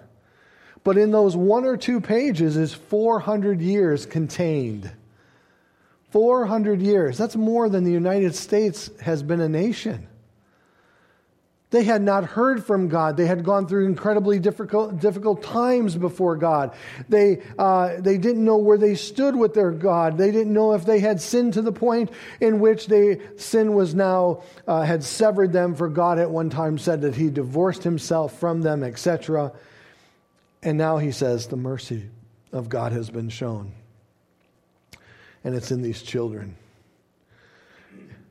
[0.82, 4.90] But in those one or two pages is 400 years contained.
[6.08, 7.16] 400 years.
[7.16, 10.08] That's more than the United States has been a nation.
[11.70, 13.16] They had not heard from God.
[13.16, 16.74] They had gone through incredibly difficult, difficult times before God.
[17.08, 20.18] They, uh, they didn't know where they stood with their God.
[20.18, 22.10] They didn't know if they had sinned to the point
[22.40, 26.76] in which they, sin was now, uh, had severed them, for God at one time
[26.76, 29.52] said that He divorced Himself from them, etc.
[30.64, 32.10] And now He says the mercy
[32.52, 33.72] of God has been shown.
[35.44, 36.56] And it's in these children,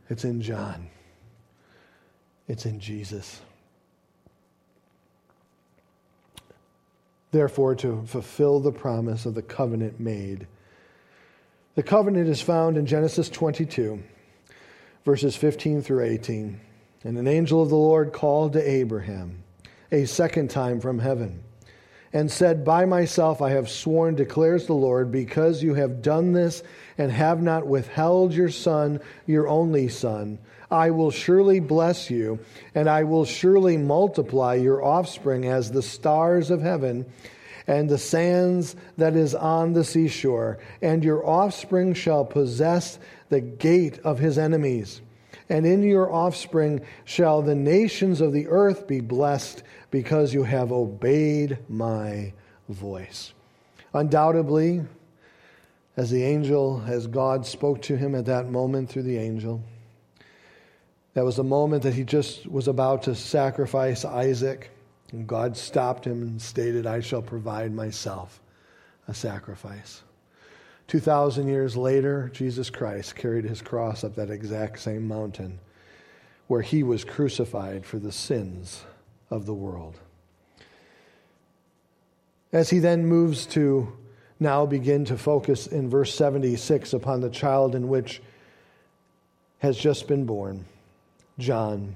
[0.09, 0.89] it's in John.
[2.49, 3.39] It's in Jesus.
[7.31, 10.47] Therefore, to fulfill the promise of the covenant made.
[11.75, 14.03] The covenant is found in Genesis 22,
[15.05, 16.59] verses 15 through 18.
[17.03, 19.43] And an angel of the Lord called to Abraham
[19.91, 21.43] a second time from heaven
[22.11, 26.63] and said, By myself I have sworn, declares the Lord, because you have done this
[26.97, 30.39] and have not withheld your son, your only son.
[30.71, 32.39] I will surely bless you,
[32.75, 37.05] and I will surely multiply your offspring as the stars of heaven
[37.65, 40.59] and the sands that is on the seashore.
[40.81, 42.99] And your offspring shall possess
[43.29, 45.01] the gate of his enemies.
[45.49, 50.71] And in your offspring shall the nations of the earth be blessed, because you have
[50.71, 52.33] obeyed my
[52.67, 53.33] voice.
[53.93, 54.83] Undoubtedly,
[55.97, 59.63] as the angel, as God spoke to him at that moment through the angel,
[61.13, 64.71] that was the moment that he just was about to sacrifice Isaac.
[65.11, 68.39] And God stopped him and stated, I shall provide myself
[69.07, 70.03] a sacrifice.
[70.87, 75.59] 2,000 years later, Jesus Christ carried his cross up that exact same mountain
[76.47, 78.83] where he was crucified for the sins
[79.29, 79.99] of the world.
[82.51, 83.95] As he then moves to
[84.39, 88.21] now begin to focus in verse 76 upon the child in which
[89.59, 90.65] has just been born.
[91.39, 91.95] John.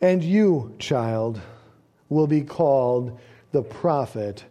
[0.00, 1.40] And you, child,
[2.08, 3.18] will be called
[3.52, 4.44] the prophet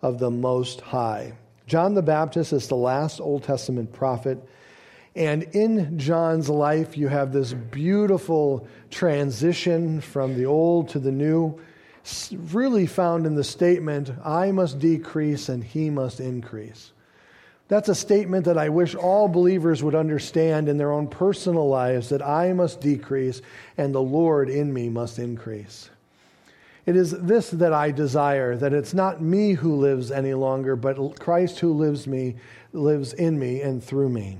[0.00, 1.34] of the Most High.
[1.66, 4.38] John the Baptist is the last Old Testament prophet.
[5.16, 11.58] And in John's life, you have this beautiful transition from the old to the new,
[12.32, 16.92] really found in the statement, I must decrease and he must increase.
[17.68, 22.10] That's a statement that I wish all believers would understand in their own personal lives
[22.10, 23.40] that I must decrease
[23.78, 25.88] and the Lord in me must increase.
[26.86, 31.18] It is this that I desire that it's not me who lives any longer, but
[31.18, 32.36] Christ who lives me
[32.74, 34.38] lives in me and through me.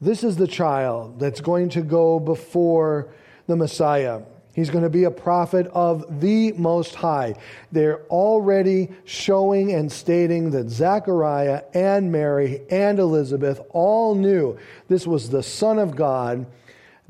[0.00, 3.08] This is the child that's going to go before
[3.46, 4.22] the Messiah.
[4.56, 7.34] He's going to be a prophet of the Most High.
[7.72, 14.56] They're already showing and stating that Zechariah and Mary and Elizabeth all knew
[14.88, 16.46] this was the Son of God,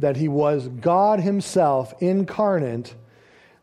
[0.01, 2.97] that he was God Himself incarnate,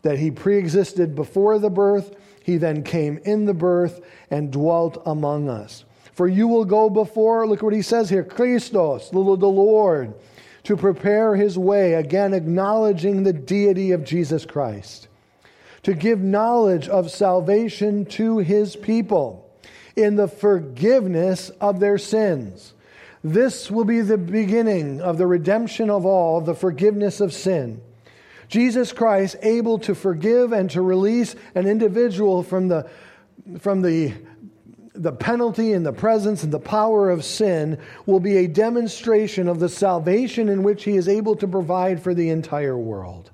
[0.01, 3.99] that he preexisted before the birth, he then came in the birth
[4.31, 5.84] and dwelt among us.
[6.13, 10.13] For you will go before, look what he says here Christos, little the Lord
[10.64, 15.07] to prepare his way, again acknowledging the deity of Jesus Christ,
[15.84, 19.49] to give knowledge of salvation to his people
[19.95, 22.74] in the forgiveness of their sins.
[23.24, 27.82] This will be the beginning of the redemption of all, the forgiveness of sin.
[28.47, 32.89] Jesus Christ able to forgive and to release an individual from the,
[33.59, 34.14] from the
[34.94, 39.60] the penalty and the presence and the power of sin will be a demonstration of
[39.60, 43.32] the salvation in which he is able to provide for the entire world.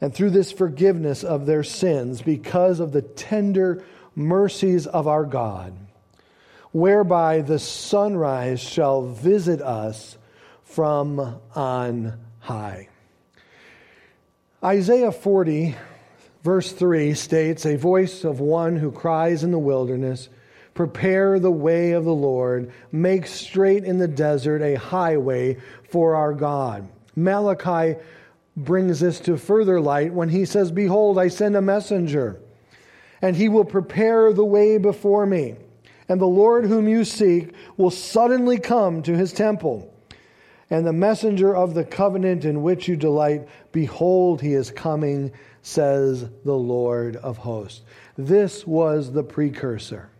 [0.00, 3.84] And through this forgiveness of their sins, because of the tender
[4.14, 5.76] mercies of our God,
[6.70, 10.16] whereby the sunrise shall visit us
[10.62, 12.88] from on high.
[14.62, 15.74] Isaiah 40
[16.42, 20.28] Verse 3 states, A voice of one who cries in the wilderness,
[20.74, 25.56] Prepare the way of the Lord, make straight in the desert a highway
[25.90, 26.88] for our God.
[27.16, 27.98] Malachi
[28.56, 32.40] brings this to further light when he says, Behold, I send a messenger,
[33.20, 35.56] and he will prepare the way before me.
[36.08, 39.92] And the Lord whom you seek will suddenly come to his temple.
[40.70, 43.48] And the messenger of the covenant in which you delight.
[43.72, 47.82] Behold, he is coming, says the Lord of hosts.
[48.16, 50.10] This was the precursor.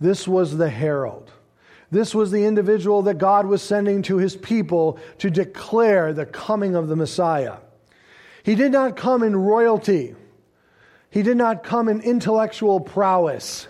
[0.00, 1.32] This was the herald.
[1.90, 6.74] This was the individual that God was sending to his people to declare the coming
[6.74, 7.58] of the Messiah.
[8.42, 10.14] He did not come in royalty.
[11.10, 13.68] He did not come in intellectual prowess.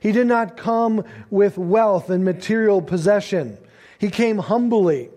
[0.00, 3.58] He did not come with wealth and material possession.
[3.98, 5.10] He came humbly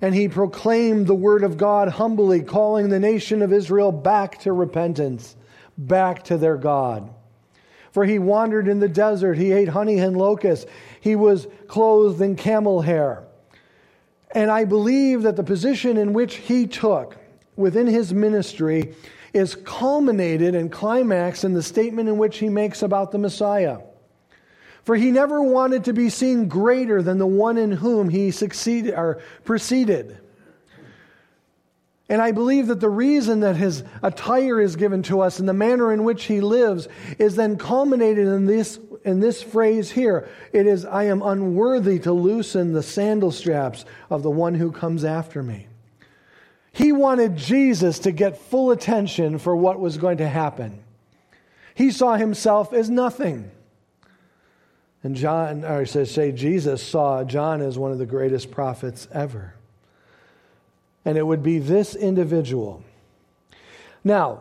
[0.00, 4.52] and he proclaimed the word of God humbly, calling the nation of Israel back to
[4.52, 5.36] repentance,
[5.78, 7.12] back to their God.
[7.92, 10.66] For he wandered in the desert, he ate honey and locusts,
[11.00, 13.24] he was clothed in camel hair.
[14.32, 17.16] And I believe that the position in which he took
[17.56, 18.94] within his ministry
[19.32, 23.78] is culminated and climaxed in the statement in which he makes about the Messiah.
[24.86, 28.94] For he never wanted to be seen greater than the one in whom he succeeded
[28.94, 30.16] or proceeded.
[32.08, 35.52] And I believe that the reason that his attire is given to us and the
[35.52, 36.86] manner in which he lives
[37.18, 40.28] is then culminated in this, in this phrase here.
[40.52, 45.04] It is, I am unworthy to loosen the sandal straps of the one who comes
[45.04, 45.66] after me.
[46.70, 50.84] He wanted Jesus to get full attention for what was going to happen.
[51.74, 53.50] He saw himself as nothing.
[55.06, 59.54] And John, or should say, Jesus saw John as one of the greatest prophets ever.
[61.04, 62.82] And it would be this individual.
[64.02, 64.40] Now,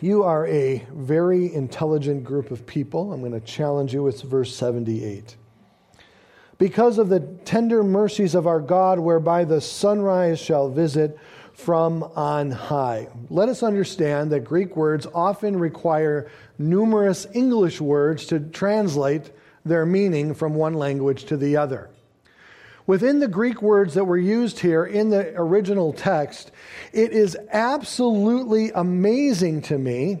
[0.00, 3.12] you are a very intelligent group of people.
[3.12, 5.36] I'm going to challenge you with verse 78.
[6.56, 11.18] Because of the tender mercies of our God, whereby the sunrise shall visit
[11.58, 13.08] from on high.
[13.30, 19.32] Let us understand that Greek words often require numerous English words to translate
[19.64, 21.90] their meaning from one language to the other.
[22.86, 26.52] Within the Greek words that were used here in the original text,
[26.92, 30.20] it is absolutely amazing to me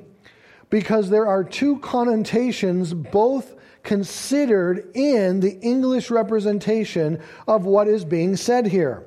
[0.70, 8.34] because there are two connotations both considered in the English representation of what is being
[8.34, 9.04] said here.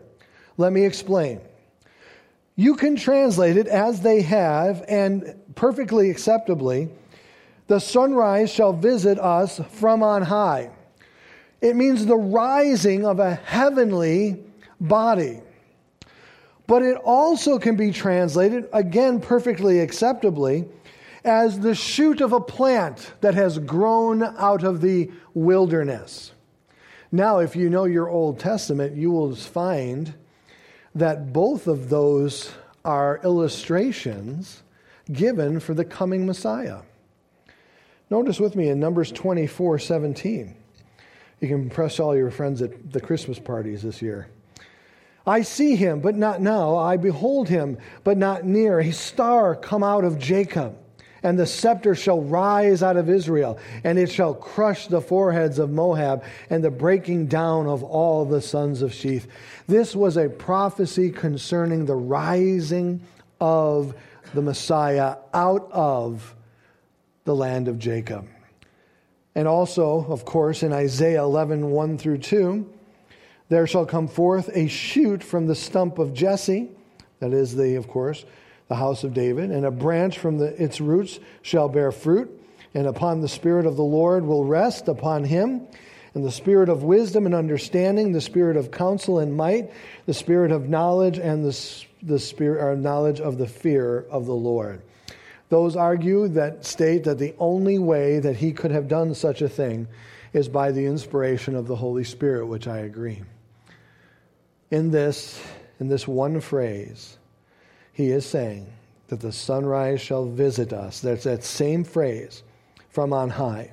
[0.57, 1.41] Let me explain.
[2.55, 6.89] You can translate it as they have, and perfectly acceptably,
[7.67, 10.69] the sunrise shall visit us from on high.
[11.61, 14.43] It means the rising of a heavenly
[14.79, 15.41] body.
[16.67, 20.65] But it also can be translated, again, perfectly acceptably,
[21.23, 26.31] as the shoot of a plant that has grown out of the wilderness.
[27.11, 30.13] Now, if you know your Old Testament, you will find
[30.95, 32.51] that both of those
[32.83, 34.63] are illustrations
[35.11, 36.79] given for the coming Messiah.
[38.09, 40.55] Notice with me in Numbers 24 17.
[41.39, 44.27] You can impress all your friends at the Christmas parties this year.
[45.25, 46.75] I see him, but not now.
[46.75, 48.79] I behold him, but not near.
[48.79, 50.77] A star come out of Jacob
[51.23, 55.69] and the scepter shall rise out of Israel, and it shall crush the foreheads of
[55.69, 59.27] Moab, and the breaking down of all the sons of Sheth.
[59.67, 63.01] This was a prophecy concerning the rising
[63.39, 63.93] of
[64.33, 66.35] the Messiah out of
[67.25, 68.27] the land of Jacob.
[69.35, 72.73] And also, of course, in Isaiah 11 1 through 2,
[73.49, 76.69] there shall come forth a shoot from the stump of Jesse,
[77.19, 78.25] that is the, of course,
[78.71, 82.31] the house of David, and a branch from the, its roots shall bear fruit,
[82.73, 85.67] and upon the Spirit of the Lord will rest upon him,
[86.13, 89.71] and the Spirit of wisdom and understanding, the Spirit of counsel and might,
[90.05, 94.33] the Spirit of knowledge, and the, the Spirit or knowledge of the fear of the
[94.33, 94.81] Lord.
[95.49, 99.49] Those argue that state that the only way that he could have done such a
[99.49, 99.89] thing
[100.31, 103.21] is by the inspiration of the Holy Spirit, which I agree.
[104.69, 105.43] In this,
[105.81, 107.17] in this one phrase,
[108.01, 108.65] he is saying
[109.09, 111.01] that the sunrise shall visit us.
[111.01, 112.41] That's that same phrase
[112.89, 113.71] from on high.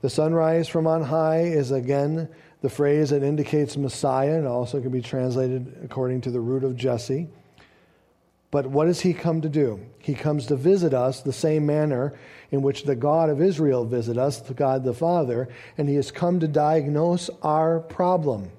[0.00, 2.28] The sunrise from on high is again
[2.62, 6.76] the phrase that indicates Messiah and also can be translated according to the root of
[6.76, 7.28] Jesse.
[8.50, 9.80] But what does he come to do?
[9.98, 12.14] He comes to visit us the same manner
[12.50, 16.10] in which the God of Israel visit us, the God the Father, and he has
[16.10, 18.50] come to diagnose our problem.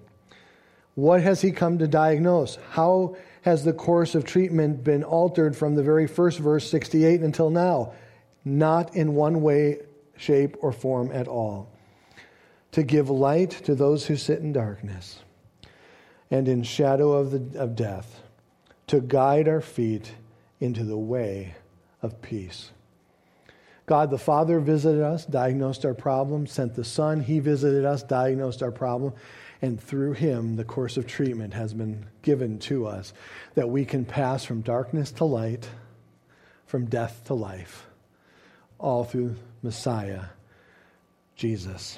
[0.95, 2.57] What has he come to diagnose?
[2.71, 7.49] How has the course of treatment been altered from the very first verse 68 until
[7.49, 7.93] now?
[8.45, 9.79] Not in one way,
[10.17, 11.69] shape, or form at all.
[12.71, 15.19] To give light to those who sit in darkness
[16.31, 18.23] and in shadow of, the, of death,
[18.87, 20.13] to guide our feet
[20.59, 21.55] into the way
[22.01, 22.71] of peace.
[23.85, 27.19] God the Father visited us, diagnosed our problem, sent the Son.
[27.19, 29.13] He visited us, diagnosed our problem.
[29.63, 33.13] And through him, the course of treatment has been given to us
[33.55, 35.69] that we can pass from darkness to light,
[36.65, 37.87] from death to life,
[38.77, 40.25] all through Messiah,
[41.37, 41.97] Jesus.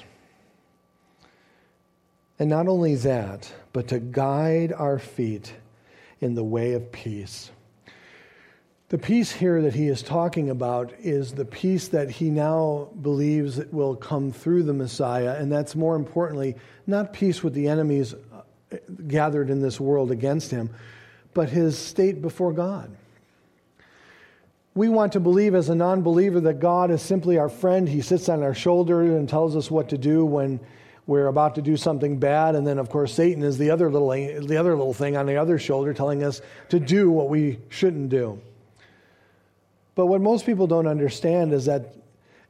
[2.38, 5.52] And not only that, but to guide our feet
[6.20, 7.50] in the way of peace.
[8.88, 13.58] The peace here that he is talking about is the peace that he now believes
[13.72, 16.54] will come through the Messiah, and that's more importantly,
[16.86, 18.76] not peace with the enemies uh,
[19.08, 20.70] gathered in this world against him,
[21.34, 22.96] but his state before God.
[24.76, 27.88] We want to believe as a non believer that God is simply our friend.
[27.88, 30.60] He sits on our shoulder and tells us what to do when
[31.08, 32.54] we're about to do something bad.
[32.54, 35.38] And then, of course, Satan is the other little, the other little thing on the
[35.38, 38.40] other shoulder telling us to do what we shouldn't do.
[39.96, 41.94] But what most people don't understand is that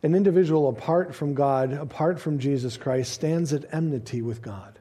[0.03, 4.79] an individual apart from God, apart from Jesus Christ, stands at enmity with God.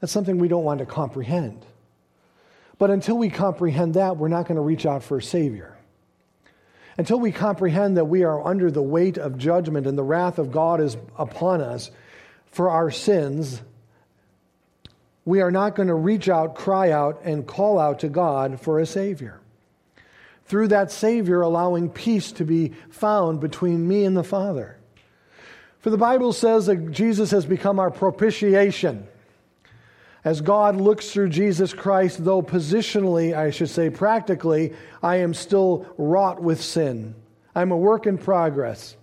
[0.00, 1.66] That's something we don't want to comprehend.
[2.78, 5.76] But until we comprehend that, we're not going to reach out for a Savior.
[6.96, 10.52] Until we comprehend that we are under the weight of judgment and the wrath of
[10.52, 11.90] God is upon us
[12.46, 13.60] for our sins,
[15.24, 18.78] we are not going to reach out, cry out, and call out to God for
[18.78, 19.40] a Savior
[20.50, 24.76] through that Savior allowing peace to be found between me and the Father.
[25.78, 29.06] For the Bible says that Jesus has become our propitiation.
[30.24, 34.74] As God looks through Jesus Christ, though positionally, I should say practically,
[35.04, 37.14] I am still wrought with sin.
[37.54, 38.96] I'm a work in progress.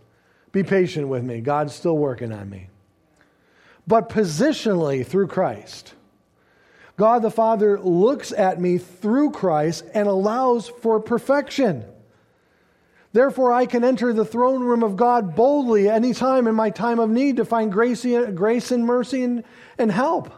[0.51, 1.39] Be patient with me.
[1.39, 2.67] God's still working on me.
[3.87, 5.93] But positionally, through Christ,
[6.97, 11.85] God the Father looks at me through Christ and allows for perfection.
[13.13, 16.99] Therefore, I can enter the throne room of God boldly any time in my time
[16.99, 20.33] of need to find grace, and mercy and help.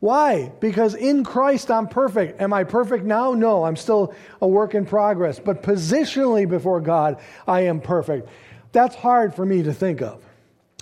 [0.00, 0.50] Why?
[0.60, 2.40] Because in Christ I'm perfect.
[2.40, 3.34] Am I perfect now?
[3.34, 5.38] No, I'm still a work in progress.
[5.38, 8.28] But positionally before God, I am perfect.
[8.72, 10.24] That's hard for me to think of.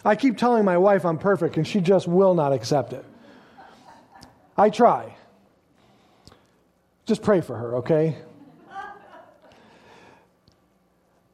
[0.05, 3.05] I keep telling my wife I'm perfect, and she just will not accept it.
[4.59, 5.17] I try.
[7.07, 8.19] Just pray for her, okay?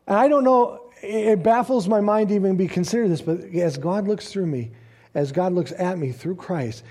[0.06, 3.78] And I don't know, it baffles my mind to even be considered this, but as
[3.78, 4.72] God looks through me,
[5.14, 6.84] as God looks at me through Christ,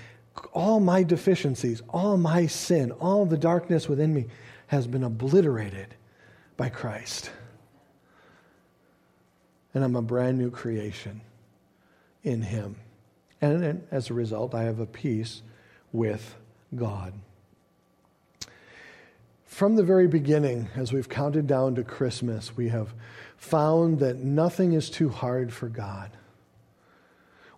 [0.52, 4.26] all my deficiencies, all my sin, all the darkness within me
[4.66, 5.94] has been obliterated
[6.56, 7.30] by Christ.
[9.72, 11.20] And I'm a brand new creation
[12.24, 12.76] in Him.
[13.40, 15.42] And as a result, I have a peace
[15.94, 16.34] with
[16.74, 17.14] God.
[19.46, 22.92] From the very beginning, as we've counted down to Christmas, we have
[23.36, 26.10] found that nothing is too hard for God.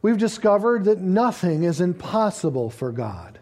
[0.02, 3.38] We've discovered that nothing is impossible for God.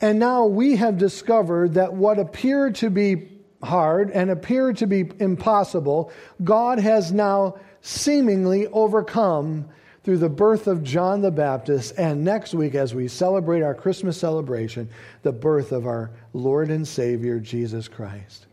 [0.00, 3.28] And now we have discovered that what appeared to be
[3.62, 6.10] hard and appeared to be impossible,
[6.42, 9.68] God has now seemingly overcome
[10.04, 14.16] through the birth of John the Baptist, and next week, as we celebrate our Christmas
[14.16, 14.88] celebration,
[15.22, 18.46] the birth of our Lord and Savior, Jesus Christ,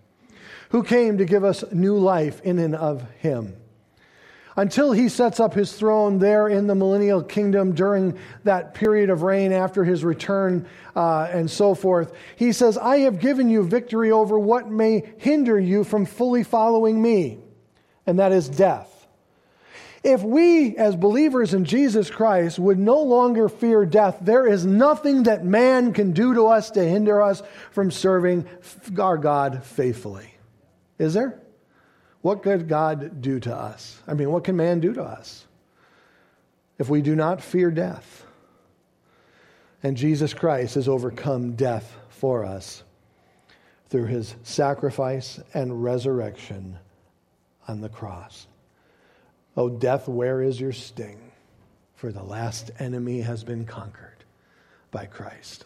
[0.70, 3.56] who came to give us new life in and of Him.
[4.56, 9.22] Until he sets up his throne there in the millennial kingdom during that period of
[9.22, 14.12] reign after his return uh, and so forth, he says, I have given you victory
[14.12, 17.38] over what may hinder you from fully following me,
[18.06, 18.99] and that is death.
[20.04, 25.24] If we, as believers in Jesus Christ, would no longer fear death, there is nothing
[25.24, 28.48] that man can do to us to hinder us from serving
[28.98, 30.34] our God faithfully.
[30.98, 31.40] Is there?
[32.22, 34.02] What could God do to us?
[34.08, 35.46] I mean, what can man do to us
[36.78, 38.26] if we do not fear death?
[39.84, 42.84] And Jesus Christ has overcome death for us
[43.90, 46.78] through his sacrifice and resurrection
[47.68, 48.48] on the cross.
[49.60, 51.20] O death, where is your sting?
[51.96, 54.24] For the last enemy has been conquered
[54.90, 55.66] by Christ.